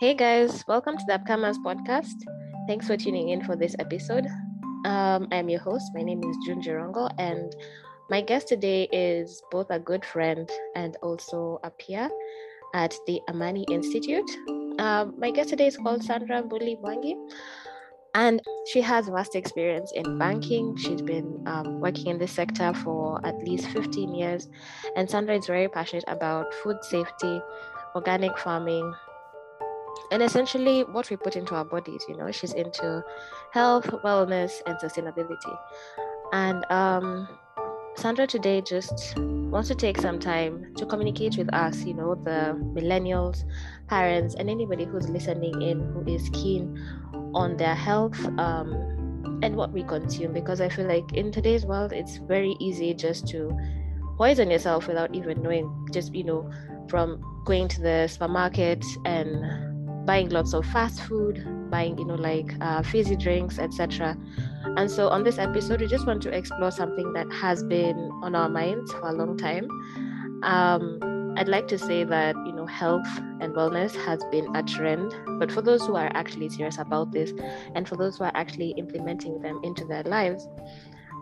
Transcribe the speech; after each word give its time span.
Hey 0.00 0.12
guys, 0.12 0.66
welcome 0.66 0.96
to 0.98 1.04
the 1.06 1.12
Upcomers 1.12 1.54
podcast. 1.64 2.16
Thanks 2.66 2.88
for 2.88 2.96
tuning 2.96 3.28
in 3.28 3.44
for 3.44 3.54
this 3.54 3.76
episode. 3.78 4.26
Um, 4.84 5.28
I'm 5.30 5.48
your 5.48 5.60
host. 5.60 5.92
My 5.94 6.02
name 6.02 6.20
is 6.24 6.36
June 6.44 6.60
Jirongo, 6.60 7.14
and 7.16 7.54
my 8.10 8.20
guest 8.20 8.48
today 8.48 8.88
is 8.90 9.40
both 9.52 9.68
a 9.70 9.78
good 9.78 10.04
friend 10.04 10.50
and 10.74 10.96
also 11.00 11.60
a 11.62 11.70
peer 11.70 12.10
at 12.74 12.92
the 13.06 13.20
Amani 13.28 13.64
Institute. 13.70 14.28
Um, 14.80 15.14
my 15.16 15.30
guest 15.30 15.50
today 15.50 15.68
is 15.68 15.76
called 15.76 16.02
Sandra 16.02 16.42
Mbuli 16.42 16.80
Mwangi, 16.80 17.14
and 18.16 18.42
she 18.66 18.80
has 18.80 19.06
vast 19.06 19.36
experience 19.36 19.92
in 19.94 20.18
banking. 20.18 20.76
She's 20.76 21.02
been 21.02 21.40
um, 21.46 21.78
working 21.78 22.08
in 22.08 22.18
this 22.18 22.32
sector 22.32 22.74
for 22.74 23.24
at 23.24 23.38
least 23.44 23.68
15 23.68 24.12
years, 24.12 24.48
and 24.96 25.08
Sandra 25.08 25.36
is 25.36 25.46
very 25.46 25.68
passionate 25.68 26.04
about 26.08 26.52
food 26.52 26.82
safety, 26.82 27.40
organic 27.94 28.36
farming, 28.38 28.92
and 30.14 30.22
essentially 30.22 30.84
what 30.84 31.10
we 31.10 31.16
put 31.16 31.34
into 31.34 31.56
our 31.56 31.64
bodies. 31.64 32.04
You 32.08 32.16
know, 32.16 32.30
she's 32.30 32.52
into 32.52 33.02
health, 33.50 33.86
wellness, 34.04 34.52
and 34.64 34.76
sustainability. 34.76 35.58
And 36.32 36.64
um, 36.70 37.28
Sandra 37.96 38.24
today 38.24 38.60
just 38.60 39.18
wants 39.18 39.68
to 39.68 39.74
take 39.74 40.00
some 40.00 40.20
time 40.20 40.72
to 40.76 40.86
communicate 40.86 41.36
with 41.36 41.52
us, 41.52 41.84
you 41.84 41.94
know, 41.94 42.14
the 42.14 42.56
millennials, 42.76 43.42
parents, 43.88 44.36
and 44.36 44.48
anybody 44.48 44.84
who's 44.84 45.08
listening 45.08 45.60
in 45.60 45.80
who 45.92 46.04
is 46.06 46.30
keen 46.32 46.80
on 47.34 47.56
their 47.56 47.74
health 47.74 48.24
um, 48.38 49.40
and 49.42 49.56
what 49.56 49.72
we 49.72 49.82
consume. 49.82 50.32
Because 50.32 50.60
I 50.60 50.68
feel 50.68 50.86
like 50.86 51.12
in 51.12 51.32
today's 51.32 51.66
world, 51.66 51.92
it's 51.92 52.18
very 52.18 52.54
easy 52.60 52.94
just 52.94 53.26
to 53.28 53.52
poison 54.16 54.48
yourself 54.48 54.86
without 54.86 55.12
even 55.12 55.42
knowing, 55.42 55.88
just, 55.92 56.14
you 56.14 56.22
know, 56.22 56.48
from 56.88 57.20
going 57.44 57.66
to 57.66 57.80
the 57.80 58.06
supermarket 58.06 58.84
and 59.04 59.73
buying 60.04 60.28
lots 60.28 60.54
of 60.54 60.66
fast 60.66 61.00
food, 61.02 61.44
buying, 61.70 61.98
you 61.98 62.04
know, 62.04 62.14
like 62.14 62.54
uh, 62.60 62.82
fizzy 62.82 63.16
drinks, 63.16 63.58
etc. 63.58 64.16
And 64.76 64.90
so 64.90 65.08
on 65.08 65.24
this 65.24 65.38
episode, 65.38 65.80
we 65.80 65.86
just 65.86 66.06
want 66.06 66.22
to 66.22 66.30
explore 66.30 66.70
something 66.70 67.12
that 67.12 67.32
has 67.32 67.62
been 67.62 67.96
on 68.22 68.34
our 68.34 68.48
minds 68.48 68.92
for 68.92 69.08
a 69.08 69.12
long 69.12 69.36
time. 69.36 69.68
Um, 70.42 71.34
I'd 71.36 71.48
like 71.48 71.66
to 71.68 71.78
say 71.78 72.04
that, 72.04 72.36
you 72.46 72.52
know, 72.52 72.66
health 72.66 73.08
and 73.40 73.54
wellness 73.54 73.94
has 74.04 74.22
been 74.30 74.54
a 74.54 74.62
trend, 74.62 75.12
but 75.40 75.50
for 75.50 75.62
those 75.62 75.84
who 75.84 75.96
are 75.96 76.10
actually 76.14 76.48
serious 76.48 76.78
about 76.78 77.10
this 77.10 77.32
and 77.74 77.88
for 77.88 77.96
those 77.96 78.18
who 78.18 78.24
are 78.24 78.32
actually 78.34 78.70
implementing 78.76 79.40
them 79.40 79.60
into 79.64 79.84
their 79.84 80.04
lives, 80.04 80.46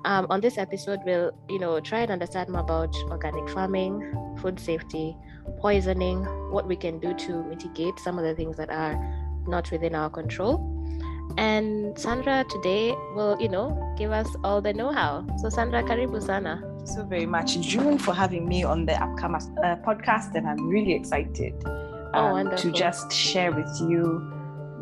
um, 0.05 0.27
on 0.31 0.41
this 0.41 0.59
episode, 0.59 1.01
we'll, 1.05 1.33
you 1.49 1.59
know, 1.59 1.81
try 1.81 2.01
and 2.01 2.11
understand 2.11 2.49
more 2.49 2.61
about 2.63 2.95
organic 3.11 3.49
farming, 3.51 4.01
food 4.41 4.59
safety, 4.59 5.17
poisoning, 5.59 6.25
what 6.51 6.67
we 6.67 6.77
can 6.77 6.99
do 6.99 7.15
to 7.15 7.43
mitigate 7.45 7.99
some 7.99 8.19
of 8.19 8.25
the 8.25 8.35
things 8.35 8.57
that 8.57 8.71
are 8.71 8.95
not 9.47 9.71
within 9.71 9.95
our 9.95 10.11
control. 10.11 10.69
And 11.39 11.99
Sandra 11.99 12.45
today 12.49 12.95
will, 13.15 13.37
you 13.41 13.49
know, 13.49 13.95
give 13.97 14.11
us 14.13 14.29
all 14.45 14.61
the 14.61 14.73
know-how. 14.73 15.27
So 15.41 15.49
Sandra, 15.49 15.83
karibu 15.83 16.21
sana. 16.23 16.63
so 16.85 17.05
very 17.05 17.27
much, 17.27 17.61
June, 17.61 17.97
for 17.97 18.13
having 18.13 18.47
me 18.49 18.65
on 18.65 18.87
the 18.87 18.93
Upcomers 18.93 19.47
uh, 19.65 19.77
podcast, 19.87 20.35
and 20.35 20.47
I'm 20.49 20.69
really 20.69 20.93
excited 20.95 21.55
Oh, 22.15 22.37
um, 22.37 22.55
to 22.57 22.71
just 22.73 23.11
share 23.11 23.53
with 23.53 23.71
you 23.81 24.21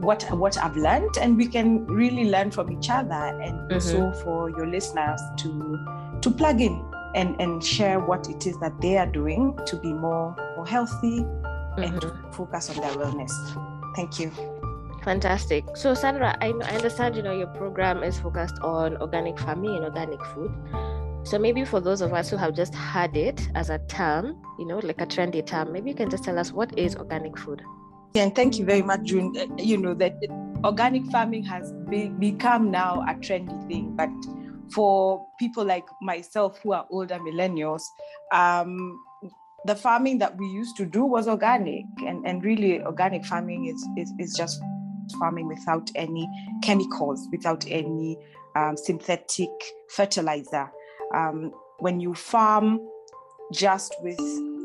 what 0.00 0.22
what 0.32 0.56
I've 0.58 0.76
learned, 0.76 1.16
and 1.20 1.36
we 1.36 1.46
can 1.46 1.86
really 1.86 2.30
learn 2.30 2.50
from 2.50 2.70
each 2.72 2.88
other, 2.90 3.12
and 3.42 3.72
also 3.72 4.12
for 4.22 4.50
your 4.50 4.66
listeners 4.66 5.20
to 5.38 5.78
to 6.22 6.30
plug 6.30 6.60
in 6.60 6.82
and 7.14 7.40
and 7.40 7.62
share 7.64 7.98
what 8.00 8.28
it 8.28 8.46
is 8.46 8.58
that 8.60 8.80
they 8.80 8.96
are 8.96 9.06
doing 9.06 9.58
to 9.66 9.76
be 9.76 9.92
more 9.92 10.34
more 10.56 10.66
healthy 10.66 11.24
and 11.76 12.00
to 12.00 12.08
Mhm. 12.08 12.34
focus 12.34 12.70
on 12.70 12.76
their 12.76 12.92
wellness. 13.00 13.32
Thank 13.96 14.18
you. 14.20 14.30
Fantastic. 15.02 15.64
So 15.76 15.94
Sandra, 15.94 16.36
I, 16.42 16.48
I 16.62 16.74
understand, 16.76 17.16
you 17.16 17.22
know, 17.22 17.32
your 17.32 17.46
program 17.46 18.02
is 18.02 18.18
focused 18.20 18.58
on 18.62 18.98
organic 18.98 19.38
farming 19.38 19.76
and 19.76 19.84
organic 19.84 20.22
food. 20.26 20.52
So 21.22 21.38
maybe 21.38 21.64
for 21.64 21.80
those 21.80 22.00
of 22.02 22.12
us 22.12 22.28
who 22.30 22.36
have 22.36 22.54
just 22.54 22.74
heard 22.74 23.16
it 23.16 23.48
as 23.54 23.70
a 23.70 23.78
term, 23.88 24.36
you 24.58 24.66
know, 24.66 24.78
like 24.78 25.00
a 25.00 25.06
trendy 25.06 25.44
term, 25.44 25.72
maybe 25.72 25.88
you 25.90 25.96
can 25.96 26.10
just 26.10 26.24
tell 26.24 26.38
us 26.38 26.52
what 26.52 26.78
is 26.78 26.96
organic 26.96 27.38
food. 27.38 27.62
And 28.14 28.34
thank 28.34 28.58
you 28.58 28.64
very 28.64 28.82
much, 28.82 29.02
June. 29.04 29.34
Uh, 29.36 29.46
You 29.56 29.76
know 29.78 29.94
that 29.94 30.14
organic 30.64 31.06
farming 31.06 31.44
has 31.44 31.72
be, 31.88 32.08
become 32.08 32.70
now 32.70 33.04
a 33.08 33.14
trendy 33.14 33.68
thing, 33.68 33.94
but 33.96 34.10
for 34.74 35.26
people 35.38 35.64
like 35.64 35.86
myself 36.02 36.58
who 36.62 36.72
are 36.72 36.86
older 36.90 37.18
millennials, 37.18 37.82
um, 38.32 38.98
the 39.66 39.76
farming 39.76 40.18
that 40.18 40.36
we 40.36 40.46
used 40.46 40.76
to 40.76 40.86
do 40.86 41.04
was 41.04 41.28
organic, 41.28 41.84
and, 42.06 42.26
and 42.26 42.44
really 42.44 42.82
organic 42.82 43.24
farming 43.26 43.66
is, 43.66 43.88
is, 43.96 44.12
is 44.18 44.34
just 44.34 44.60
farming 45.18 45.46
without 45.46 45.90
any 45.94 46.28
chemicals, 46.62 47.28
without 47.30 47.64
any 47.68 48.16
um, 48.56 48.76
synthetic 48.76 49.50
fertilizer. 49.90 50.70
Um, 51.14 51.52
when 51.78 52.00
you 52.00 52.14
farm 52.14 52.80
just 53.52 53.94
with 54.02 54.20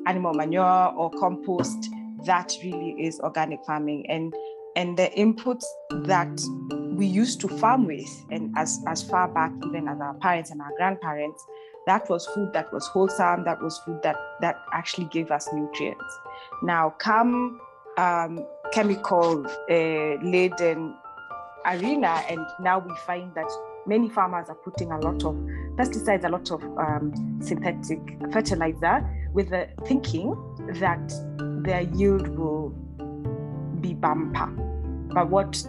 animal 0.07 0.33
manure 0.33 0.93
or 0.95 1.11
compost, 1.19 1.89
that 2.25 2.51
really 2.63 2.91
is 2.99 3.19
organic 3.19 3.63
farming 3.65 4.05
and 4.09 4.33
and 4.75 4.97
the 4.97 5.09
inputs 5.17 5.63
that 6.05 6.41
we 6.95 7.05
used 7.05 7.39
to 7.41 7.47
farm 7.47 7.85
with 7.85 8.25
and 8.31 8.53
as 8.57 8.79
as 8.87 9.03
far 9.03 9.27
back 9.27 9.51
even 9.65 9.87
as 9.87 9.99
our 9.99 10.13
parents 10.15 10.51
and 10.51 10.61
our 10.61 10.71
grandparents 10.77 11.45
that 11.85 12.09
was 12.09 12.25
food 12.27 12.51
that 12.53 12.71
was 12.73 12.87
wholesome 12.87 13.43
that 13.45 13.61
was 13.61 13.77
food 13.79 13.99
that 14.03 14.15
that 14.41 14.57
actually 14.73 15.05
gave 15.05 15.31
us 15.31 15.47
nutrients. 15.53 16.19
Now 16.63 16.91
come 16.97 17.59
um, 17.97 18.45
chemical 18.73 19.45
uh, 19.47 20.23
laden 20.23 20.95
arena 21.65 22.23
and 22.29 22.45
now 22.59 22.79
we 22.79 22.93
find 23.05 23.33
that 23.35 23.49
many 23.87 24.09
farmers 24.09 24.49
are 24.49 24.55
putting 24.55 24.91
a 24.91 24.99
lot 24.99 25.23
of 25.23 25.35
pesticides 25.75 26.23
a 26.23 26.29
lot 26.29 26.49
of 26.51 26.63
um, 26.77 27.13
synthetic 27.41 27.99
fertilizer 28.31 29.07
with 29.33 29.49
the 29.49 29.67
thinking 29.85 30.35
that 30.79 31.11
their 31.65 31.81
yield 31.81 32.27
will 32.27 32.69
be 33.81 33.93
bumper. 33.93 34.47
But 35.13 35.29
what 35.29 35.61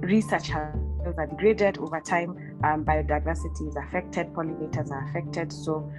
research 0.00 0.48
has 0.48 0.74
degraded 1.16 1.78
over 1.78 2.00
time, 2.00 2.30
um, 2.64 2.84
biodiversity 2.84 3.68
is 3.68 3.76
affected, 3.76 4.32
pollinators 4.32 4.90
are 4.90 5.08
affected. 5.08 5.52
So, 5.52 5.90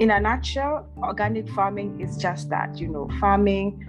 in 0.00 0.10
a 0.10 0.20
nutshell, 0.20 0.88
organic 0.98 1.48
farming 1.50 2.00
is 2.00 2.16
just 2.16 2.50
that, 2.50 2.78
you 2.78 2.88
know, 2.88 3.08
farming 3.18 3.84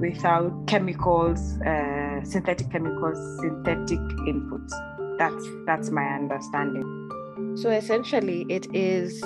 without 0.00 0.66
chemicals, 0.66 1.60
uh, 1.60 2.22
synthetic 2.24 2.70
chemicals, 2.70 3.18
synthetic 3.40 3.98
inputs. 4.28 4.72
That's 5.18 5.44
that's 5.66 5.90
my 5.90 6.06
understanding. 6.14 7.56
So 7.56 7.70
essentially, 7.70 8.46
it 8.48 8.72
is, 8.74 9.20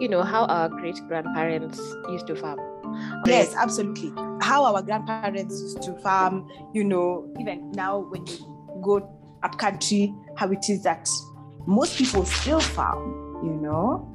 you 0.00 0.08
know, 0.08 0.22
how 0.22 0.44
our 0.46 0.68
great 0.68 1.00
grandparents 1.08 1.78
used 2.08 2.26
to 2.28 2.36
farm. 2.36 2.60
Yes, 3.26 3.54
absolutely. 3.54 4.12
How 4.40 4.64
our 4.64 4.82
grandparents 4.82 5.60
used 5.60 5.82
to 5.82 5.94
farm, 6.00 6.48
you 6.72 6.84
know, 6.84 7.28
even 7.40 7.70
now 7.72 7.98
when 8.00 8.26
you 8.26 8.36
go 8.82 9.08
up 9.42 9.58
country, 9.58 10.14
how 10.36 10.50
it 10.50 10.68
is 10.68 10.82
that 10.84 11.08
most 11.66 11.96
people 11.98 12.24
still 12.24 12.60
farm, 12.60 13.42
you 13.44 13.52
know, 13.52 14.08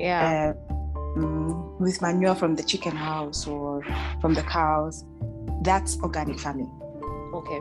Yeah. 0.00 0.54
uh, 0.56 1.18
mm, 1.18 1.80
with 1.80 2.00
manure 2.02 2.34
from 2.34 2.54
the 2.56 2.62
chicken 2.62 2.96
house 2.96 3.46
or 3.46 3.82
from 4.20 4.34
the 4.34 4.42
cows. 4.42 5.04
That's 5.62 5.98
organic 6.02 6.38
farming. 6.40 6.70
Okay. 7.34 7.60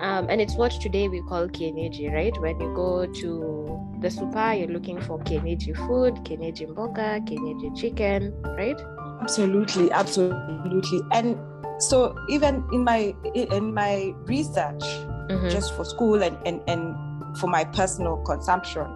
Um, 0.00 0.26
and 0.28 0.40
it's 0.40 0.54
what 0.56 0.72
today 0.72 1.08
we 1.08 1.22
call 1.22 1.48
kienyeji, 1.48 2.12
right? 2.12 2.38
When 2.40 2.60
you 2.60 2.72
go 2.74 3.06
to 3.06 3.80
the 4.00 4.10
super, 4.10 4.52
you're 4.52 4.68
looking 4.68 5.00
for 5.00 5.18
kienyeji 5.20 5.74
food, 5.86 6.14
kienyeji 6.24 6.66
mboga, 6.66 7.20
kienyeji 7.20 7.74
chicken, 7.74 8.34
right? 8.58 8.78
Absolutely, 9.20 9.90
absolutely. 9.90 11.00
And 11.12 11.38
so 11.78 12.16
even 12.28 12.64
in 12.72 12.84
my 12.84 13.14
in 13.34 13.74
my 13.74 14.14
research, 14.26 14.82
Mhm. 15.28 15.50
just 15.50 15.74
for 15.74 15.84
school 15.84 16.22
and, 16.22 16.36
and, 16.46 16.60
and 16.68 16.94
for 17.38 17.48
my 17.48 17.64
personal 17.64 18.16
consumption. 18.18 18.86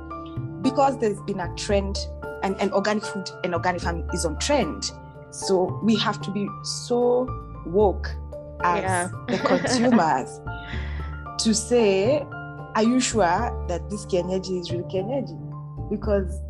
Because 0.63 0.97
there's 0.99 1.21
been 1.23 1.41
a 1.41 1.53
trend 1.57 1.99
and, 2.45 2.55
and 2.61 2.73
organic 2.73 3.05
food 3.05 3.29
and 3.45 3.53
organic 3.55 3.83
farming 3.83 4.09
is 4.13 4.25
on 4.25 4.39
trend. 4.39 4.93
So 5.31 5.81
we 5.83 5.97
have 5.97 6.21
to 6.23 6.31
be 6.31 6.47
so 6.63 7.27
woke 7.67 8.09
as 8.63 8.83
Yeah. 8.83 9.09
the 9.29 9.39
consumers 9.53 10.41
to 11.45 11.53
say, 11.55 12.25
are 12.77 12.83
you 12.85 13.01
sure 13.01 13.65
that 13.69 13.91
this 13.91 14.07
Kienyeji 14.07 14.61
is 14.61 14.71
real 14.71 14.85
Kienyeji? 14.85 15.91
Because 15.91 16.41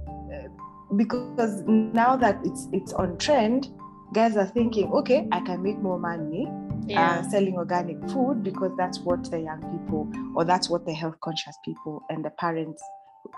because 0.96 1.62
now 1.66 2.16
that 2.16 2.40
it's 2.44 2.68
it's 2.72 2.92
on 2.92 3.16
trend, 3.18 3.68
guys 4.12 4.36
are 4.36 4.46
thinking, 4.46 4.92
okay, 4.92 5.28
I 5.32 5.40
can 5.40 5.62
make 5.62 5.78
more 5.78 5.98
money 5.98 6.48
Yeah. 6.86 7.20
uh, 7.20 7.22
selling 7.30 7.56
organic 7.56 7.98
food 8.10 8.42
because 8.42 8.72
that's 8.76 8.98
what 9.00 9.30
the 9.30 9.38
young 9.38 9.60
people 9.72 10.10
or 10.34 10.44
that's 10.44 10.68
what 10.70 10.84
the 10.86 10.94
health 10.94 11.18
conscious 11.20 11.56
people 11.64 12.02
and 12.10 12.24
the 12.24 12.30
parents 12.30 12.82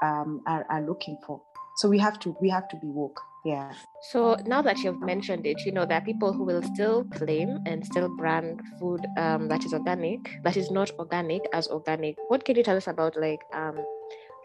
um, 0.00 0.40
are, 0.46 0.64
are 0.70 0.80
looking 0.82 1.18
for. 1.26 1.40
So 1.76 1.88
we 1.88 1.98
have 1.98 2.18
to 2.20 2.36
we 2.40 2.48
have 2.50 2.68
to 2.68 2.76
be 2.76 2.86
woke. 2.86 3.20
Yeah. 3.44 3.72
So 4.12 4.36
now 4.46 4.62
that 4.62 4.78
you've 4.78 5.00
mentioned 5.02 5.46
it, 5.46 5.58
you 5.66 5.72
know, 5.72 5.84
there 5.84 5.98
are 5.98 6.04
people 6.04 6.32
who 6.32 6.44
will 6.44 6.62
still 6.62 7.04
claim 7.18 7.58
and 7.66 7.84
still 7.84 8.08
brand 8.16 8.60
food 8.78 9.04
um, 9.18 9.48
that 9.48 9.64
is 9.64 9.72
organic, 9.74 10.20
that 10.44 10.56
is 10.56 10.70
not 10.70 10.92
organic 10.98 11.42
as 11.52 11.66
organic. 11.68 12.14
What 12.28 12.44
can 12.44 12.54
you 12.56 12.62
tell 12.62 12.76
us 12.76 12.86
about 12.86 13.16
like 13.20 13.40
um, 13.52 13.76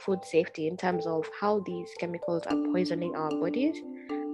food 0.06 0.24
safety 0.24 0.68
in 0.68 0.78
terms 0.78 1.06
of 1.06 1.26
how 1.40 1.60
these 1.66 1.90
chemicals 2.00 2.44
are 2.48 2.58
poisoning 2.72 3.16
our 3.16 3.32
bodies 3.32 3.78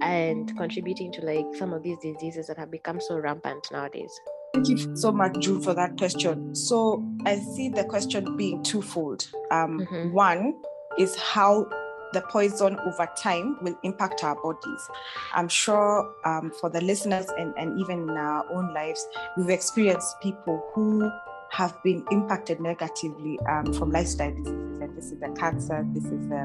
and 0.02 0.56
contributing 0.56 1.12
to 1.12 1.20
like 1.22 1.46
some 1.54 1.72
of 1.72 1.82
these 1.82 1.98
diseases 2.02 2.46
that 2.46 2.58
have 2.58 2.70
become 2.70 3.00
so 3.00 3.18
rampant 3.18 3.66
nowadays? 3.72 4.12
Thank 4.54 4.68
you 4.68 4.96
so 4.96 5.10
much, 5.10 5.38
June, 5.40 5.60
for 5.60 5.74
that 5.74 5.96
question. 5.96 6.54
So 6.54 7.04
I 7.26 7.36
see 7.36 7.68
the 7.68 7.84
question 7.84 8.36
being 8.36 8.62
twofold. 8.62 9.26
Um, 9.50 9.80
mm-hmm. 9.80 10.12
One 10.12 10.54
is 10.98 11.16
how 11.16 11.68
the 12.12 12.20
poison 12.20 12.78
over 12.78 13.08
time 13.16 13.58
will 13.62 13.76
impact 13.82 14.22
our 14.22 14.36
bodies. 14.36 14.88
I'm 15.34 15.48
sure 15.48 16.14
um, 16.24 16.52
for 16.60 16.70
the 16.70 16.80
listeners 16.80 17.26
and, 17.36 17.52
and 17.58 17.80
even 17.80 18.08
in 18.08 18.10
our 18.10 18.44
own 18.52 18.72
lives, 18.72 19.04
we've 19.36 19.50
experienced 19.50 20.20
people 20.22 20.62
who 20.72 21.10
have 21.54 21.80
been 21.84 22.04
impacted 22.10 22.60
negatively 22.60 23.38
um, 23.48 23.72
from 23.72 23.92
lifestyle 23.92 24.30
diseases. 24.30 24.80
And 24.80 24.96
this 24.96 25.12
is 25.12 25.20
the 25.20 25.28
cancer, 25.38 25.86
this 25.92 26.04
is 26.04 26.28
the, 26.28 26.42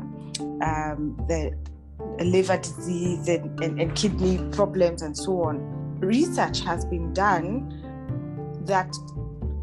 um, 0.61 1.17
the 1.27 1.57
liver 2.23 2.57
disease 2.57 3.27
and, 3.27 3.59
and, 3.63 3.81
and 3.81 3.95
kidney 3.95 4.37
problems 4.51 5.01
and 5.01 5.17
so 5.17 5.41
on. 5.41 5.57
Research 5.99 6.59
has 6.61 6.85
been 6.85 7.11
done 7.13 7.75
that 8.65 8.93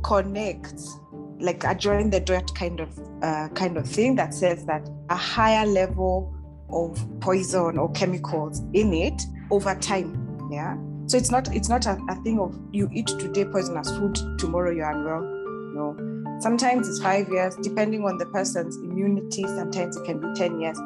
connects 0.03 0.99
like 1.39 1.63
a 1.63 1.75
join 1.75 2.11
the 2.11 2.19
dot 2.19 2.53
kind 2.55 2.81
of 2.81 2.99
uh, 3.23 3.49
kind 3.55 3.77
of 3.77 3.87
thing 3.87 4.17
that 4.17 4.35
says 4.35 4.65
that 4.67 4.89
a 5.11 5.17
higher 5.17 5.67
level 5.67 6.35
of 6.71 6.99
poison 7.21 7.79
or 7.79 7.91
chemicals 7.93 8.63
in 8.73 8.93
it 8.93 9.23
over 9.51 9.75
time 9.77 10.49
yeah 10.51 10.77
so 11.07 11.17
it's 11.17 11.31
not 11.31 11.55
it's 11.55 11.69
not 11.69 11.87
a, 11.87 11.99
a 12.09 12.15
thing 12.23 12.39
of 12.41 12.59
you 12.73 12.89
eat 12.93 13.07
today 13.07 13.45
poisonous 13.45 13.91
food 13.91 14.17
tomorrow 14.39 14.71
you're 14.71 14.91
unwell 14.91 15.36
no 15.76 16.40
sometimes 16.40 16.88
it's 16.88 17.00
five 17.00 17.28
years 17.28 17.55
depending 17.62 18.05
on 18.05 18.19
the 18.19 18.26
person's 18.26 18.76
immunity 18.76 19.43
sometimes 19.43 19.96
it 19.96 20.05
can 20.05 20.19
be 20.20 20.26
10 20.34 20.61
years 20.61 20.78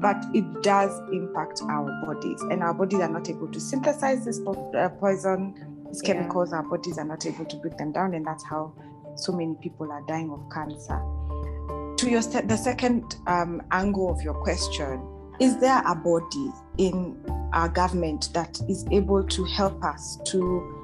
but 0.00 0.16
it 0.32 0.44
does 0.62 0.92
impact 1.12 1.60
our 1.68 1.90
bodies 2.06 2.40
and 2.50 2.62
our 2.62 2.74
bodies 2.74 3.00
are 3.00 3.08
not 3.08 3.28
able 3.28 3.48
to 3.48 3.60
synthesize 3.60 4.24
this 4.24 4.40
uh, 4.46 4.88
poison 5.00 5.54
these 5.88 6.02
chemicals 6.02 6.50
yeah. 6.50 6.58
our 6.58 6.62
bodies 6.62 6.98
are 6.98 7.04
not 7.04 7.24
able 7.26 7.44
to 7.44 7.56
break 7.56 7.76
them 7.76 7.92
down 7.92 8.14
and 8.14 8.26
that's 8.26 8.44
how 8.44 8.72
so 9.18 9.32
many 9.32 9.54
people 9.60 9.90
are 9.90 10.02
dying 10.06 10.30
of 10.30 10.40
cancer. 10.52 11.00
To 11.96 12.10
your 12.10 12.22
the 12.22 12.56
second 12.56 13.16
um, 13.26 13.62
angle 13.70 14.10
of 14.10 14.22
your 14.22 14.34
question, 14.34 15.02
is 15.40 15.58
there 15.58 15.82
a 15.84 15.94
body 15.94 16.52
in 16.78 17.16
our 17.52 17.68
government 17.68 18.30
that 18.34 18.60
is 18.68 18.86
able 18.92 19.24
to 19.24 19.44
help 19.44 19.82
us 19.82 20.18
to 20.26 20.77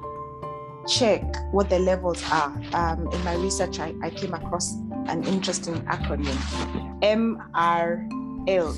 check 0.87 1.21
what 1.51 1.69
the 1.69 1.79
levels 1.79 2.23
are? 2.31 2.53
Um, 2.73 3.07
in 3.11 3.23
my 3.23 3.35
research, 3.35 3.79
I, 3.79 3.93
I 4.03 4.09
came 4.09 4.33
across 4.33 4.73
an 5.07 5.23
interesting 5.25 5.75
acronym, 5.85 6.37
MRL, 7.01 8.75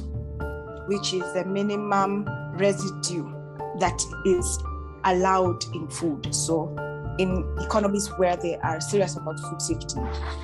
which 0.87 1.13
is 1.13 1.33
the 1.33 1.45
minimum 1.45 2.25
residue 2.57 3.31
that 3.79 4.01
is 4.25 4.59
allowed 5.03 5.63
in 5.73 5.87
food. 5.87 6.33
So 6.33 6.75
in 7.17 7.45
economies 7.59 8.07
where 8.17 8.35
they 8.37 8.57
are 8.57 8.79
serious 8.79 9.15
about 9.15 9.39
food 9.39 9.61
safety, 9.61 9.99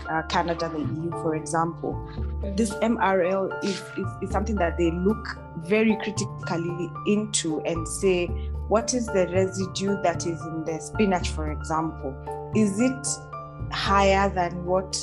uh, 0.09 0.23
Canada, 0.23 0.69
the 0.69 0.79
EU, 0.79 1.11
for 1.21 1.35
example, 1.35 1.93
this 2.55 2.71
MRL 2.75 3.63
is, 3.63 3.81
is, 3.97 4.07
is 4.21 4.29
something 4.31 4.55
that 4.55 4.77
they 4.77 4.91
look 4.91 5.37
very 5.59 5.95
critically 5.97 6.91
into 7.07 7.61
and 7.61 7.87
say, 7.87 8.29
what 8.67 8.93
is 8.93 9.07
the 9.07 9.27
residue 9.27 10.01
that 10.01 10.25
is 10.25 10.41
in 10.41 10.63
the 10.65 10.79
spinach, 10.79 11.29
for 11.29 11.51
example? 11.51 12.15
Is 12.55 12.79
it 12.79 13.07
higher 13.71 14.29
than 14.29 14.65
what 14.65 14.97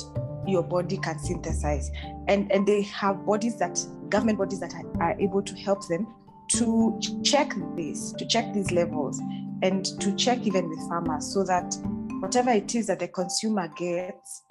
your 0.47 0.63
body 0.63 0.97
can 0.97 1.19
synthesize? 1.19 1.91
And, 2.27 2.51
and 2.51 2.67
they 2.67 2.81
have 2.83 3.25
bodies 3.25 3.57
that, 3.59 3.79
government 4.09 4.39
bodies 4.39 4.59
that 4.59 4.73
are, 4.73 5.03
are 5.03 5.19
able 5.19 5.41
to 5.41 5.55
help 5.55 5.87
them 5.87 6.07
to 6.53 6.99
check 7.23 7.53
this, 7.75 8.11
to 8.13 8.25
check 8.25 8.53
these 8.53 8.71
levels 8.71 9.19
and 9.61 9.85
to 10.01 10.13
check 10.15 10.39
even 10.45 10.69
with 10.69 10.79
farmers 10.89 11.33
so 11.33 11.43
that 11.43 11.75
whatever 12.19 12.51
it 12.51 12.75
is 12.75 12.87
that 12.87 12.99
the 12.99 13.07
consumer 13.07 13.67
gets 13.69 14.43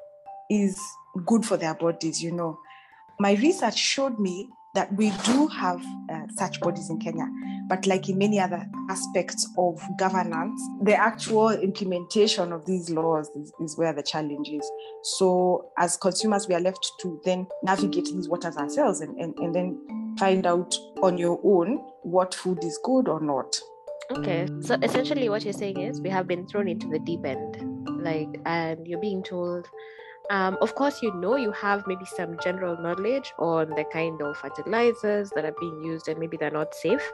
is 0.50 0.80
good 1.26 1.44
for 1.44 1.56
their 1.56 1.74
bodies, 1.74 2.22
you 2.22 2.32
know. 2.32 2.58
My 3.18 3.32
research 3.34 3.76
showed 3.78 4.18
me 4.18 4.48
that 4.74 4.92
we 4.94 5.10
do 5.24 5.46
have 5.48 5.84
uh, 6.10 6.22
such 6.36 6.60
bodies 6.60 6.90
in 6.90 6.98
Kenya, 6.98 7.28
but 7.70 7.86
like 7.86 8.08
in 8.08 8.18
many 8.18 8.40
other 8.40 8.66
aspects 8.90 9.48
of 9.56 9.80
governance, 9.96 10.60
the 10.82 10.94
actual 10.94 11.50
implementation 11.50 12.52
of 12.52 12.66
these 12.66 12.90
laws 12.90 13.30
is, 13.36 13.52
is, 13.60 13.78
where 13.78 13.92
the 13.92 14.02
challenge 14.02 14.48
is. 14.48 14.68
So, 15.04 15.70
as 15.78 15.96
consumers, 15.96 16.48
we 16.48 16.56
are 16.56 16.60
left 16.60 16.92
to 17.02 17.20
then 17.24 17.46
navigate 17.62 18.06
these 18.06 18.28
waters 18.28 18.56
ourselves 18.56 19.00
and, 19.00 19.16
and, 19.18 19.38
and 19.38 19.54
then 19.54 20.16
find 20.18 20.46
out 20.46 20.74
on 21.00 21.16
your 21.16 21.40
own 21.44 21.78
what 22.02 22.34
food 22.34 22.64
is 22.64 22.76
good 22.82 23.06
or 23.06 23.20
not. 23.20 23.56
Okay. 24.10 24.48
So 24.60 24.76
essentially 24.82 25.28
what 25.28 25.44
you're 25.44 25.52
saying 25.52 25.78
is 25.78 26.00
we 26.00 26.10
have 26.10 26.26
been 26.26 26.44
thrown 26.48 26.66
into 26.66 26.88
the 26.88 26.98
deep 26.98 27.24
end. 27.24 27.56
Like 28.02 28.40
and 28.44 28.84
you're 28.84 29.00
being 29.00 29.22
told 29.22 29.68
um, 30.30 30.56
of 30.60 30.74
course 30.74 31.02
you 31.02 31.12
know 31.14 31.36
you 31.36 31.52
have 31.52 31.86
maybe 31.86 32.04
some 32.04 32.36
general 32.42 32.76
knowledge 32.80 33.32
on 33.38 33.70
the 33.70 33.84
kind 33.92 34.20
of 34.22 34.36
fertilizers 34.36 35.30
that 35.36 35.44
are 35.44 35.54
being 35.60 35.82
used 35.84 36.08
and 36.08 36.18
maybe 36.18 36.36
they're 36.36 36.50
not 36.50 36.74
safe. 36.74 37.12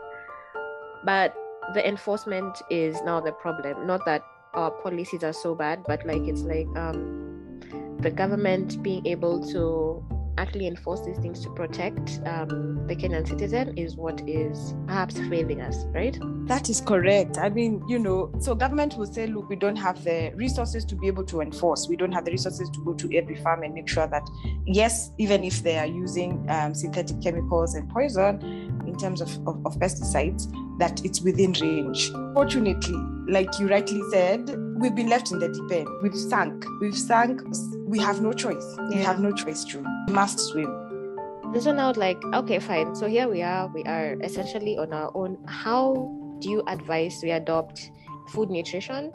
But 1.04 1.34
the 1.74 1.86
enforcement 1.86 2.62
is 2.70 3.00
now 3.02 3.20
the 3.20 3.32
problem. 3.32 3.86
Not 3.86 4.04
that 4.06 4.22
our 4.54 4.70
policies 4.70 5.22
are 5.22 5.32
so 5.32 5.54
bad, 5.54 5.84
but 5.86 6.06
like 6.06 6.22
it's 6.22 6.42
like 6.42 6.68
um, 6.76 7.60
the 8.00 8.10
government 8.10 8.82
being 8.82 9.06
able 9.06 9.46
to 9.52 10.04
actually 10.38 10.66
enforce 10.66 11.00
these 11.00 11.18
things 11.18 11.40
to 11.40 11.50
protect 11.50 12.20
um, 12.26 12.86
the 12.86 12.94
Kenyan 12.94 13.26
citizen 13.26 13.76
is 13.76 13.96
what 13.96 14.20
is 14.28 14.74
perhaps 14.86 15.16
failing 15.16 15.60
us, 15.60 15.84
right? 15.94 16.18
That 16.46 16.68
is 16.68 16.80
correct. 16.80 17.38
I 17.38 17.48
mean, 17.48 17.82
you 17.88 17.98
know, 17.98 18.30
so 18.38 18.54
government 18.54 18.96
will 18.96 19.06
say, 19.06 19.26
look, 19.26 19.48
we 19.48 19.56
don't 19.56 19.76
have 19.76 20.02
the 20.04 20.32
resources 20.34 20.84
to 20.86 20.94
be 20.94 21.06
able 21.06 21.24
to 21.24 21.40
enforce. 21.40 21.88
We 21.88 21.96
don't 21.96 22.12
have 22.12 22.24
the 22.24 22.32
resources 22.32 22.68
to 22.70 22.84
go 22.84 22.94
to 22.94 23.16
every 23.16 23.36
farm 23.36 23.62
and 23.62 23.74
make 23.74 23.88
sure 23.88 24.06
that, 24.06 24.22
yes, 24.66 25.10
even 25.18 25.42
if 25.42 25.62
they 25.62 25.78
are 25.78 25.86
using 25.86 26.44
um, 26.50 26.74
synthetic 26.74 27.20
chemicals 27.22 27.74
and 27.74 27.88
poison 27.88 28.42
in 28.86 28.96
terms 28.96 29.20
of, 29.20 29.30
of, 29.48 29.64
of 29.64 29.78
pesticides, 29.78 30.52
that 30.78 31.04
it's 31.04 31.20
within 31.20 31.52
range. 31.54 32.10
Fortunately, 32.34 32.96
like 33.28 33.58
you 33.58 33.68
rightly 33.68 34.02
said, 34.10 34.50
we've 34.76 34.94
been 34.94 35.08
left 35.08 35.32
in 35.32 35.38
the 35.38 35.48
deep 35.48 35.70
end. 35.72 35.88
We've 36.02 36.16
sunk. 36.16 36.64
We've 36.80 36.96
sunk. 36.96 37.42
We 37.86 37.98
have 37.98 38.20
no 38.20 38.32
choice. 38.32 38.64
Yeah. 38.76 38.88
We 38.88 39.02
have 39.02 39.20
no 39.20 39.32
choice, 39.32 39.64
True. 39.64 39.84
We 40.08 40.12
must 40.12 40.38
swim. 40.38 41.12
This 41.52 41.64
one 41.66 41.78
out 41.78 41.96
like, 41.96 42.18
okay, 42.34 42.58
fine. 42.58 42.94
So 42.94 43.06
here 43.06 43.28
we 43.28 43.42
are. 43.42 43.68
We 43.68 43.82
are 43.84 44.16
essentially 44.22 44.76
on 44.76 44.92
our 44.92 45.10
own. 45.14 45.38
How 45.46 45.94
do 46.40 46.50
you 46.50 46.62
advise 46.66 47.20
we 47.22 47.30
adopt 47.30 47.90
food 48.28 48.50
nutrition 48.50 49.12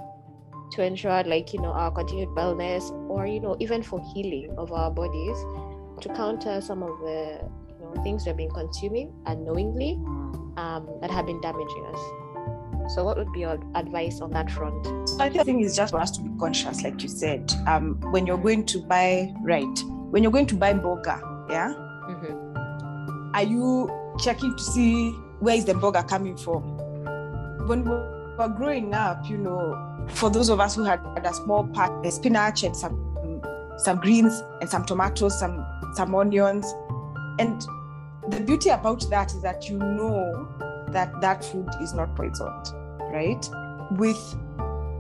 to 0.72 0.84
ensure 0.84 1.24
like, 1.24 1.54
you 1.54 1.62
know, 1.62 1.72
our 1.72 1.92
continued 1.92 2.30
wellness 2.30 2.90
or, 3.10 3.28
you 3.28 3.40
know, 3.40 3.56
even 3.60 3.84
for 3.84 4.02
healing 4.14 4.56
of 4.58 4.72
our 4.72 4.90
bodies 4.90 5.38
to 6.02 6.10
counter 6.16 6.62
some 6.62 6.82
of 6.82 6.98
the 7.02 7.40
you 7.68 7.76
know, 7.80 8.04
things 8.04 8.26
we've 8.26 8.38
been 8.38 8.50
consuming 8.50 9.14
unknowingly 9.26 10.00
um, 10.58 10.88
that 11.02 11.12
have 11.12 11.26
been 11.26 11.42
damaging 11.42 11.86
us? 11.94 12.00
So, 12.94 13.04
what 13.06 13.18
would 13.18 13.32
be 13.32 13.42
your 13.42 13.60
advice 13.76 14.22
on 14.22 14.32
that 14.32 14.52
front? 14.52 14.86
I 15.20 15.30
think 15.30 15.64
it's 15.64 15.76
just 15.76 15.92
for 15.92 16.00
us 16.00 16.12
to 16.12 16.22
be 16.22 16.30
conscious, 16.40 16.84
like 16.84 17.02
you 17.02 17.10
said. 17.10 17.52
Um, 17.68 18.00
when 18.12 18.26
you're 18.28 18.38
going 18.38 18.66
to 18.66 18.82
buy 18.82 19.34
right, 19.42 19.80
when 20.10 20.24
you're 20.24 20.32
going 20.32 20.48
to 20.48 20.56
buy 20.56 20.74
burger, 20.74 21.20
yeah, 21.50 21.74
mm-hmm. 21.74 23.36
are 23.36 23.44
you 23.44 23.90
checking 24.20 24.56
to 24.56 24.64
see 24.64 25.12
where 25.40 25.56
is 25.56 25.66
the 25.66 25.74
burger 25.74 26.04
coming 26.04 26.36
from? 26.36 26.64
When 27.68 27.86
we 27.86 27.92
were 27.92 28.54
growing 28.58 28.94
up, 28.94 29.30
you 29.30 29.38
know, 29.38 30.08
for 30.10 30.30
those 30.30 30.50
of 30.50 30.60
us 30.60 30.76
who 30.76 30.84
had, 30.84 31.00
a 31.24 31.34
small 31.34 31.68
part, 31.68 32.06
spinach 32.12 32.64
and 32.64 32.76
some 32.76 33.08
some 33.78 34.00
greens 34.00 34.44
and 34.60 34.70
some 34.70 34.86
tomatoes, 34.86 35.40
some 35.40 35.66
some 35.96 36.14
onions, 36.14 36.74
and 37.40 37.66
the 38.30 38.40
beauty 38.40 38.70
about 38.70 39.10
that 39.10 39.34
is 39.34 39.42
that 39.42 39.70
you 39.70 39.78
know 39.78 40.48
that 40.90 41.20
that 41.22 41.44
food 41.44 41.70
is 41.82 41.94
not 41.94 42.16
poisoned 42.16 42.68
right? 43.12 43.50
With 43.92 44.36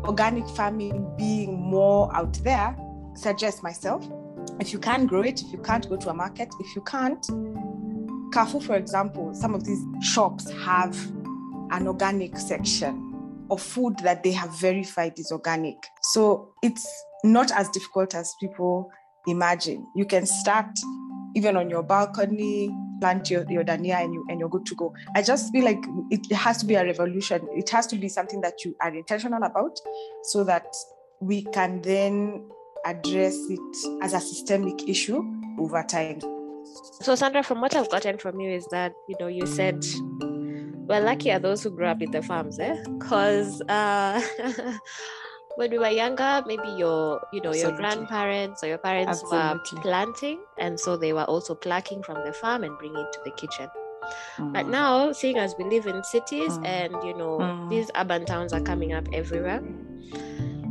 organic 0.03 0.47
farming 0.49 1.13
being 1.17 1.53
more 1.53 2.13
out 2.15 2.33
there, 2.43 2.75
suggest 3.15 3.63
myself. 3.63 4.07
If 4.59 4.73
you 4.73 4.79
can't 4.79 5.07
grow 5.07 5.21
it, 5.21 5.41
if 5.41 5.51
you 5.51 5.59
can't 5.59 5.87
go 5.87 5.97
to 5.97 6.09
a 6.09 6.13
market, 6.13 6.49
if 6.59 6.75
you 6.75 6.81
can't, 6.81 7.25
Carrefour, 8.33 8.61
for 8.61 8.75
example, 8.75 9.33
some 9.33 9.53
of 9.53 9.65
these 9.65 9.83
shops 10.01 10.49
have 10.51 10.95
an 11.71 11.87
organic 11.87 12.37
section 12.37 13.07
of 13.49 13.61
food 13.61 13.97
that 14.03 14.23
they 14.23 14.31
have 14.31 14.57
verified 14.59 15.13
is 15.17 15.31
organic. 15.31 15.75
So 16.03 16.53
it's 16.63 16.87
not 17.23 17.51
as 17.51 17.69
difficult 17.69 18.15
as 18.15 18.33
people 18.39 18.89
imagine. 19.27 19.85
You 19.95 20.05
can 20.05 20.25
start 20.25 20.69
even 21.35 21.57
on 21.57 21.69
your 21.69 21.83
balcony, 21.83 22.69
plant 23.01 23.29
your, 23.29 23.43
your 23.51 23.63
dania 23.63 23.95
and 24.03 24.13
you 24.13 24.25
and 24.29 24.39
you're 24.39 24.49
good 24.49 24.65
to 24.67 24.75
go. 24.75 24.93
I 25.15 25.21
just 25.23 25.51
feel 25.51 25.65
like 25.65 25.83
it 26.11 26.31
has 26.31 26.59
to 26.59 26.65
be 26.65 26.75
a 26.75 26.85
revolution. 26.85 27.45
It 27.51 27.69
has 27.71 27.87
to 27.87 27.97
be 27.97 28.07
something 28.07 28.41
that 28.41 28.63
you 28.63 28.75
are 28.79 28.93
intentional 28.95 29.43
about 29.43 29.79
so 30.23 30.43
that 30.45 30.67
we 31.19 31.43
can 31.43 31.81
then 31.81 32.49
address 32.85 33.35
it 33.49 33.77
as 34.03 34.13
a 34.13 34.19
systemic 34.19 34.87
issue 34.87 35.21
over 35.59 35.83
time. 35.83 36.19
So 37.01 37.15
Sandra, 37.15 37.43
from 37.43 37.59
what 37.59 37.75
I've 37.75 37.89
gotten 37.89 38.17
from 38.17 38.39
you 38.39 38.51
is 38.51 38.65
that 38.67 38.93
you 39.09 39.15
know 39.19 39.27
you 39.27 39.45
said 39.45 39.83
well 40.87 41.03
lucky 41.03 41.31
are 41.31 41.39
those 41.39 41.63
who 41.63 41.71
grew 41.71 41.87
up 41.87 42.01
in 42.01 42.11
the 42.11 42.21
farms, 42.21 42.59
eh? 42.59 42.81
Because 42.99 43.61
uh 43.67 44.21
when 45.61 45.69
we 45.69 45.77
were 45.77 45.89
younger, 45.89 46.43
maybe 46.47 46.67
your, 46.69 47.21
you 47.31 47.39
know, 47.39 47.49
Absolutely. 47.49 47.61
your 47.61 47.77
grandparents 47.77 48.63
or 48.63 48.67
your 48.67 48.79
parents 48.79 49.21
Absolutely. 49.21 49.77
were 49.77 49.81
planting, 49.83 50.39
and 50.57 50.79
so 50.79 50.97
they 50.97 51.13
were 51.13 51.25
also 51.25 51.53
plucking 51.53 52.01
from 52.01 52.15
the 52.25 52.33
farm 52.33 52.63
and 52.63 52.75
bringing 52.79 52.97
it 52.97 53.13
to 53.13 53.19
the 53.23 53.31
kitchen. 53.31 53.69
Mm. 54.37 54.53
But 54.53 54.67
now, 54.67 55.11
seeing 55.11 55.37
as 55.37 55.53
we 55.59 55.65
live 55.65 55.85
in 55.85 56.03
cities 56.03 56.57
mm. 56.57 56.65
and 56.65 56.91
you 57.03 57.15
know 57.15 57.37
mm. 57.37 57.69
these 57.69 57.91
urban 57.95 58.25
towns 58.25 58.53
are 58.53 58.59
coming 58.59 58.93
up 58.93 59.07
everywhere, 59.13 59.61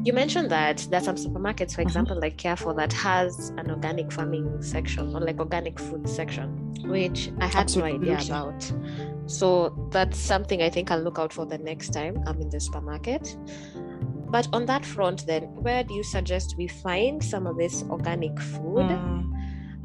you 0.02 0.12
mentioned 0.12 0.50
that 0.50 0.84
there's 0.90 1.04
some 1.04 1.14
supermarkets, 1.14 1.72
for 1.72 1.82
mm-hmm. 1.82 1.82
example, 1.82 2.16
mm-hmm. 2.16 2.24
like 2.24 2.36
Carrefour, 2.36 2.74
that 2.74 2.92
has 2.92 3.50
an 3.58 3.70
organic 3.70 4.10
farming 4.10 4.60
section 4.60 5.14
or 5.14 5.20
like 5.20 5.38
organic 5.38 5.78
food 5.78 6.08
section, 6.08 6.48
which 6.82 7.30
I 7.38 7.46
had 7.46 7.66
Absolutely. 7.66 8.08
no 8.08 8.14
idea 8.16 8.26
about. 8.26 8.72
So 9.26 9.88
that's 9.92 10.18
something 10.18 10.62
I 10.62 10.68
think 10.68 10.90
I'll 10.90 11.00
look 11.00 11.20
out 11.20 11.32
for 11.32 11.46
the 11.46 11.58
next 11.58 11.90
time 11.90 12.20
I'm 12.26 12.40
in 12.40 12.50
the 12.50 12.58
supermarket. 12.58 13.36
But 14.30 14.48
on 14.52 14.66
that 14.66 14.86
front, 14.86 15.26
then, 15.26 15.42
where 15.56 15.82
do 15.82 15.92
you 15.92 16.04
suggest 16.04 16.54
we 16.56 16.68
find 16.68 17.22
some 17.22 17.46
of 17.46 17.56
this 17.56 17.82
organic 17.90 18.38
food? 18.38 18.86
Mm. 18.86 19.26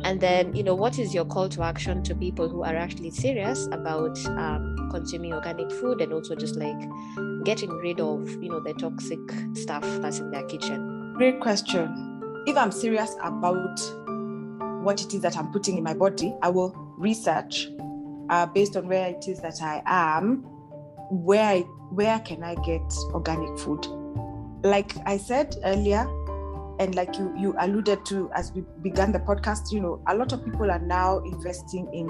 And 0.04 0.22
then, 0.22 0.56
you 0.56 0.62
know, 0.62 0.76
what 0.76 1.00
is 1.00 1.16
your 1.16 1.26
call 1.26 1.50
to 1.50 1.64
action 1.64 2.04
to 2.04 2.14
people 2.14 2.48
who 2.48 2.64
are 2.64 2.76
actually 2.76 3.10
serious 3.10 3.66
about 3.72 4.24
um, 4.26 4.90
consuming 4.92 5.34
organic 5.34 5.72
food 5.72 6.00
and 6.00 6.14
also 6.14 6.36
just 6.36 6.58
like 6.58 6.78
getting 7.44 7.72
rid 7.72 8.00
of, 8.00 8.30
you 8.44 8.50
know, 8.50 8.60
the 8.60 8.74
toxic 8.74 9.20
stuff 9.56 9.84
that's 10.02 10.20
in 10.20 10.30
their 10.30 10.44
kitchen? 10.44 11.14
Great 11.16 11.40
question. 11.40 12.44
If 12.46 12.56
I'm 12.56 12.72
serious 12.72 13.16
about 13.24 13.80
what 14.84 15.02
it 15.02 15.12
is 15.16 15.22
that 15.22 15.38
I'm 15.38 15.52
putting 15.52 15.78
in 15.78 15.84
my 15.84 15.96
body, 15.96 16.36
I 16.44 16.50
will 16.50 16.76
research 17.00 17.68
uh, 18.30 18.46
based 18.46 18.78
on 18.78 18.88
where 18.88 19.08
it 19.08 19.28
is 19.28 19.42
that 19.42 19.60
I 19.64 19.82
am, 19.88 20.44
where 21.10 21.44
I, 21.44 21.62
where 21.90 22.20
can 22.20 22.44
I 22.44 22.54
get 22.56 22.94
organic 23.12 23.58
food? 23.58 23.88
Like 24.66 24.96
I 25.06 25.18
said 25.18 25.56
earlier, 25.64 26.08
and 26.80 26.96
like 26.96 27.18
you 27.18 27.34
you 27.38 27.56
alluded 27.60 28.06
to 28.08 28.30
as 28.34 28.52
we 28.52 28.64
began 28.82 29.12
the 29.12 29.20
podcast, 29.20 29.72
you 29.72 29.80
know, 29.80 30.02
a 30.08 30.16
lot 30.16 30.34
of 30.34 30.44
people 30.44 30.70
are 30.72 30.80
now 30.80 31.20
investing 31.20 31.88
in 31.94 32.10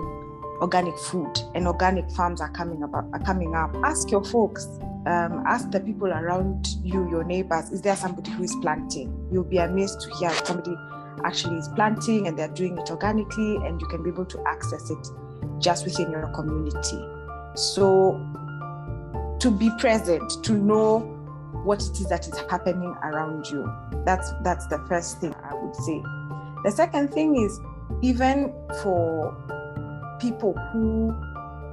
organic 0.61 0.97
food 0.97 1.37
and 1.53 1.67
organic 1.67 2.09
farms 2.11 2.39
are 2.39 2.51
coming 2.51 2.83
about 2.83 3.05
are 3.13 3.19
coming 3.19 3.55
up. 3.55 3.75
Ask 3.83 4.09
your 4.09 4.23
folks, 4.23 4.65
um, 5.05 5.43
ask 5.45 5.69
the 5.71 5.81
people 5.81 6.07
around 6.07 6.67
you, 6.81 7.09
your 7.09 7.23
neighbors, 7.23 7.69
is 7.71 7.81
there 7.81 7.95
somebody 7.95 8.31
who 8.31 8.43
is 8.43 8.55
planting? 8.61 9.29
You'll 9.31 9.43
be 9.43 9.57
amazed 9.57 10.01
to 10.01 10.09
hear 10.15 10.31
somebody 10.45 10.75
actually 11.23 11.57
is 11.57 11.67
planting 11.75 12.27
and 12.27 12.37
they're 12.37 12.47
doing 12.47 12.77
it 12.77 12.89
organically 12.89 13.57
and 13.57 13.79
you 13.79 13.87
can 13.87 14.03
be 14.03 14.09
able 14.09 14.25
to 14.25 14.41
access 14.47 14.89
it 14.89 15.07
just 15.59 15.85
within 15.85 16.11
your 16.11 16.27
community. 16.33 17.05
So 17.55 18.19
to 19.39 19.51
be 19.51 19.69
present, 19.77 20.43
to 20.43 20.53
know 20.53 21.14
what 21.65 21.81
it 21.81 21.99
is 21.99 22.07
that 22.07 22.27
is 22.27 22.37
happening 22.49 22.95
around 23.03 23.47
you. 23.47 23.71
That's 24.05 24.31
that's 24.43 24.67
the 24.67 24.79
first 24.87 25.19
thing 25.19 25.33
I 25.43 25.53
would 25.53 25.75
say. 25.75 26.01
The 26.63 26.71
second 26.71 27.13
thing 27.13 27.35
is 27.35 27.59
even 28.01 28.53
for 28.81 29.35
people 30.19 30.53
who 30.71 31.13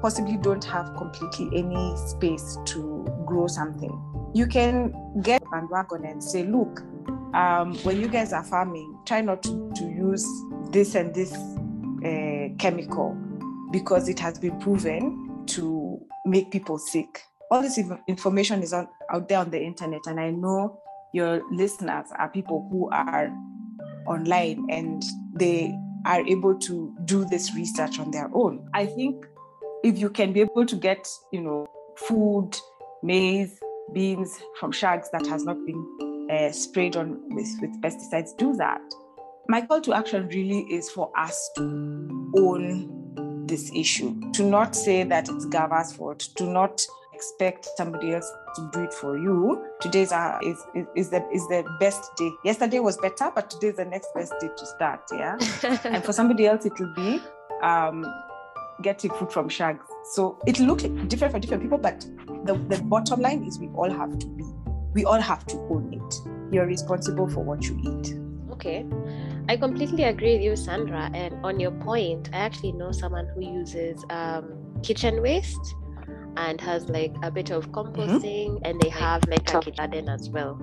possibly 0.01 0.37
don't 0.37 0.65
have 0.65 0.95
completely 0.97 1.49
any 1.57 1.97
space 1.97 2.59
to 2.67 3.07
grow 3.25 3.47
something, 3.47 3.93
you 4.35 4.47
can 4.47 4.93
get 5.23 5.43
a 5.43 5.51
bandwagon 5.51 6.05
and 6.05 6.23
say, 6.23 6.43
look, 6.43 6.81
um, 7.35 7.75
when 7.85 8.01
you 8.01 8.09
guys 8.09 8.33
are 8.33 8.45
farming, 8.45 8.99
try 9.07 9.21
not 9.21 9.43
to, 9.43 9.73
to 9.77 9.85
use 9.85 10.27
this 10.71 10.95
and 10.95 11.15
this 11.15 11.33
uh, 11.33 12.49
chemical 12.59 13.17
because 13.71 14.09
it 14.09 14.19
has 14.19 14.39
been 14.39 14.59
proven 14.59 15.45
to 15.47 16.01
make 16.27 16.51
people 16.51 16.79
sick 16.79 17.23
all 17.53 17.61
this 17.61 17.79
information 18.09 18.63
is 18.63 18.73
on, 18.73 18.89
out 19.11 19.29
there 19.29 19.39
on 19.39 19.51
the 19.51 19.63
internet, 19.63 20.01
and 20.07 20.19
I 20.19 20.31
know 20.31 20.81
your 21.13 21.43
listeners 21.53 22.07
are 22.19 22.31
people 22.31 22.67
who 22.73 22.89
are 22.91 23.31
online 24.07 24.67
and 24.71 25.05
they 25.35 25.77
are 26.07 26.27
able 26.27 26.59
to 26.61 26.97
do 27.05 27.27
this 27.27 27.55
research 27.55 28.01
on 28.01 28.11
their 28.11 28.31
own. 28.33 28.67
I 28.73 28.87
think 28.87 29.27
if 29.85 29.99
you 29.99 30.09
can 30.09 30.33
be 30.33 30.41
able 30.41 30.65
to 30.65 30.77
get, 30.77 31.07
you 31.31 31.43
know, 31.43 31.67
food, 31.97 32.57
maize, 33.03 33.61
beans 33.93 34.41
from 34.59 34.73
shags 34.73 35.11
that 35.13 35.27
has 35.27 35.45
not 35.45 35.59
been 35.67 36.29
uh, 36.33 36.51
sprayed 36.53 36.97
on 36.97 37.21
with, 37.35 37.55
with 37.61 37.83
pesticides, 37.83 38.35
do 38.39 38.57
that. 38.57 38.81
My 39.49 39.61
call 39.61 39.83
to 39.83 39.93
action 39.93 40.27
really 40.29 40.61
is 40.71 40.89
for 40.89 41.13
us 41.19 41.51
to 41.57 42.33
own 42.39 43.45
this 43.47 43.71
issue, 43.77 44.19
to 44.33 44.43
not 44.43 44.75
say 44.75 45.03
that 45.03 45.29
it's 45.29 45.45
Gava's 45.45 45.93
fault, 45.93 46.21
to 46.37 46.45
not 46.45 46.81
expect 47.23 47.69
somebody 47.77 48.15
else 48.15 48.29
to 48.57 48.69
do 48.73 48.83
it 48.83 48.93
for 48.93 49.17
you. 49.17 49.65
Today's 49.81 50.11
uh, 50.11 50.39
is, 50.43 50.59
is, 50.75 50.87
is 50.97 51.11
the 51.11 51.25
is 51.33 51.47
the 51.49 51.65
best 51.79 52.17
day. 52.17 52.31
Yesterday 52.45 52.81
was 52.81 52.97
better, 52.97 53.31
but 53.33 53.49
today's 53.49 53.77
the 53.77 53.85
next 53.85 54.09
best 54.15 54.33
day 54.41 54.49
to 54.57 54.67
start. 54.67 55.01
Yeah, 55.13 55.39
and 55.85 56.05
for 56.05 56.13
somebody 56.13 56.47
else, 56.47 56.67
it 56.67 56.73
will 56.81 56.93
be 56.95 57.21
um, 57.63 58.05
getting 58.83 59.13
food 59.13 59.33
from 59.33 59.49
shags. 59.49 59.85
So 60.15 60.37
it'll 60.49 60.67
look 60.67 60.81
different 61.09 61.33
for 61.33 61.39
different 61.39 61.63
people, 61.63 61.79
but 61.79 62.01
the, 62.45 62.55
the 62.69 62.83
bottom 62.83 63.21
line 63.21 63.45
is 63.45 63.61
we 63.61 63.69
all 63.69 63.91
have 63.91 64.19
to 64.19 64.27
be, 64.27 64.45
we 64.93 65.05
all 65.05 65.21
have 65.21 65.47
to 65.47 65.57
own 65.71 65.95
it. 65.95 66.53
You're 66.53 66.67
responsible 66.67 67.31
for 67.31 67.45
what 67.45 67.63
you 67.65 67.79
eat. 67.85 68.19
Okay. 68.51 68.85
I 69.49 69.57
completely 69.57 70.05
agree 70.05 70.35
with 70.35 70.43
you, 70.43 70.57
Sandra. 70.57 71.11
And 71.15 71.35
on 71.45 71.61
your 71.61 71.71
point, 71.71 72.31
I 72.33 72.39
actually 72.39 72.73
know 72.73 72.91
someone 72.93 73.29
who 73.35 73.45
uses 73.45 74.05
um, 74.11 74.53
kitchen 74.83 75.23
waste 75.23 75.75
and 76.37 76.61
has 76.61 76.89
like 76.89 77.15
a 77.23 77.31
bit 77.31 77.51
of 77.51 77.71
mm-hmm. 77.71 77.75
composting 77.75 78.51
mm-hmm. 78.51 78.65
and 78.65 78.81
they 78.81 78.89
have 78.89 79.23
like 79.29 79.53
a 79.55 79.71
garden 79.71 80.09
as 80.09 80.31
well. 80.31 80.61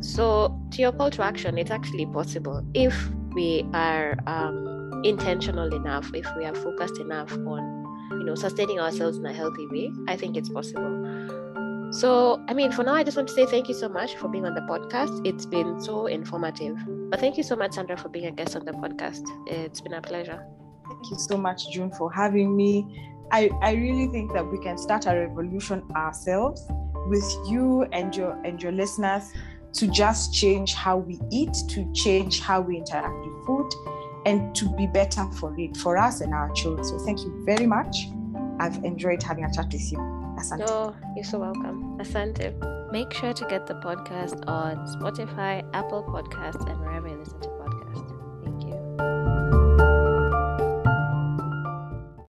So 0.00 0.58
to 0.72 0.82
your 0.82 0.92
call 0.92 1.10
to 1.12 1.22
action, 1.22 1.56
it's 1.56 1.70
actually 1.70 2.06
possible 2.06 2.62
if 2.74 2.94
we 3.34 3.66
are 3.72 4.16
um, 4.26 5.02
intentional 5.04 5.74
enough, 5.74 6.10
if 6.14 6.26
we 6.36 6.44
are 6.44 6.54
focused 6.54 6.98
enough 6.98 7.32
on, 7.32 8.08
you 8.10 8.24
know, 8.24 8.34
sustaining 8.34 8.78
ourselves 8.78 9.16
in 9.16 9.26
a 9.26 9.32
healthy 9.32 9.66
way. 9.68 9.90
I 10.08 10.16
think 10.16 10.36
it's 10.36 10.48
possible. 10.48 11.90
So, 11.90 12.44
I 12.48 12.54
mean, 12.54 12.72
for 12.72 12.82
now, 12.82 12.94
I 12.94 13.04
just 13.04 13.16
want 13.16 13.28
to 13.28 13.34
say 13.34 13.46
thank 13.46 13.68
you 13.68 13.74
so 13.74 13.88
much 13.88 14.16
for 14.16 14.28
being 14.28 14.44
on 14.44 14.54
the 14.54 14.62
podcast. 14.62 15.24
It's 15.24 15.46
been 15.46 15.80
so 15.80 16.06
informative. 16.06 16.76
But 17.08 17.20
thank 17.20 17.36
you 17.36 17.44
so 17.44 17.54
much, 17.54 17.74
Sandra, 17.74 17.96
for 17.96 18.08
being 18.08 18.26
a 18.26 18.32
guest 18.32 18.56
on 18.56 18.64
the 18.64 18.72
podcast. 18.72 19.22
It's 19.46 19.80
been 19.80 19.94
a 19.94 20.02
pleasure. 20.02 20.44
Thank 20.88 21.10
you 21.10 21.18
so 21.18 21.36
much, 21.36 21.70
June, 21.70 21.90
for 21.92 22.12
having 22.12 22.56
me. 22.56 23.13
I, 23.32 23.50
I 23.62 23.72
really 23.72 24.06
think 24.08 24.32
that 24.32 24.46
we 24.46 24.58
can 24.58 24.78
start 24.78 25.06
a 25.06 25.14
revolution 25.14 25.82
ourselves 25.96 26.62
with 27.08 27.24
you 27.48 27.82
and 27.92 28.14
your 28.14 28.32
and 28.44 28.62
your 28.62 28.72
listeners 28.72 29.32
to 29.74 29.88
just 29.88 30.32
change 30.32 30.74
how 30.74 30.96
we 30.96 31.18
eat, 31.30 31.54
to 31.68 31.90
change 31.92 32.40
how 32.40 32.60
we 32.60 32.76
interact 32.76 33.16
with 33.26 33.46
food, 33.46 33.70
and 34.24 34.54
to 34.54 34.68
be 34.76 34.86
better 34.86 35.24
for 35.32 35.54
it 35.58 35.76
for 35.76 35.96
us 35.96 36.20
and 36.20 36.32
our 36.32 36.50
children. 36.52 36.84
So 36.84 36.98
thank 37.00 37.20
you 37.20 37.42
very 37.44 37.66
much. 37.66 38.06
I've 38.60 38.76
enjoyed 38.84 39.22
having 39.22 39.44
a 39.44 39.52
chat 39.52 39.72
with 39.72 39.92
you. 39.92 39.98
Asante. 40.38 40.66
Oh, 40.68 40.94
you're 41.16 41.24
so 41.24 41.40
welcome. 41.40 41.98
Asante. 41.98 42.54
Make 42.92 43.12
sure 43.12 43.32
to 43.32 43.44
get 43.46 43.66
the 43.66 43.74
podcast 43.74 44.44
on 44.46 44.86
Spotify, 44.86 45.68
Apple 45.72 46.04
Podcasts, 46.04 46.68
and 46.70 46.80
wherever 46.80 47.08
you 47.08 47.16
listen 47.16 47.40
to 47.40 47.48
podcasts. 47.48 48.44
Thank 48.44 48.64
you. 48.66 49.43